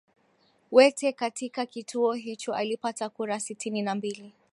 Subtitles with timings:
[0.71, 4.33] wete katika kituo hicho alipata kura sitini na mbili